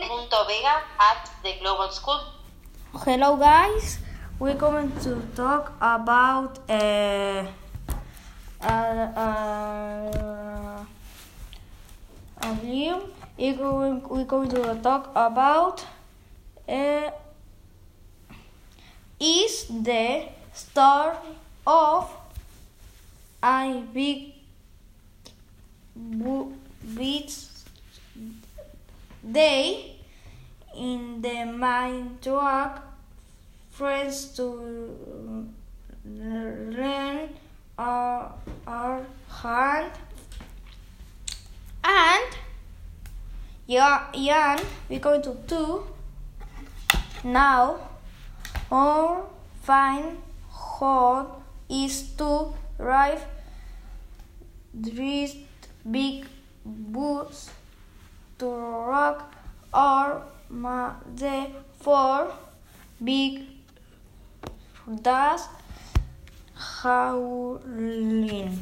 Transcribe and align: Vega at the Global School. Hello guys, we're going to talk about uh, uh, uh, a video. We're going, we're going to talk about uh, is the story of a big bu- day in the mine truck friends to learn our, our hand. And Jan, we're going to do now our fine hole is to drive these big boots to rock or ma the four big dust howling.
Vega 0.00 0.80
at 0.98 1.30
the 1.42 1.52
Global 1.60 1.90
School. 1.90 2.20
Hello 3.04 3.36
guys, 3.36 3.98
we're 4.38 4.54
going 4.54 4.90
to 5.02 5.20
talk 5.36 5.74
about 5.78 6.58
uh, 6.70 7.44
uh, 8.62 8.64
uh, 8.64 10.84
a 12.42 12.54
video. 12.62 13.08
We're 13.38 13.54
going, 13.54 14.02
we're 14.08 14.24
going 14.24 14.48
to 14.50 14.74
talk 14.82 15.10
about 15.14 15.84
uh, 16.66 17.10
is 19.20 19.66
the 19.68 20.28
story 20.54 21.16
of 21.66 22.10
a 23.42 23.82
big 23.92 24.32
bu- 25.94 26.52
day 29.28 29.96
in 30.76 31.20
the 31.20 31.44
mine 31.44 32.18
truck 32.22 32.82
friends 33.70 34.26
to 34.36 35.48
learn 36.04 37.28
our, 37.78 38.34
our 38.66 39.02
hand. 39.42 39.92
And 41.82 42.36
Jan, 43.68 44.60
we're 44.88 44.98
going 44.98 45.22
to 45.22 45.36
do 45.46 45.86
now 47.24 47.78
our 48.70 49.24
fine 49.62 50.18
hole 50.48 51.42
is 51.68 52.10
to 52.16 52.52
drive 52.78 53.24
these 54.72 55.36
big 55.90 56.26
boots 56.64 57.50
to 58.40 58.46
rock 58.46 59.34
or 59.72 60.22
ma 60.48 60.94
the 61.14 61.46
four 61.78 62.32
big 63.04 63.44
dust 65.02 65.50
howling. 66.54 68.58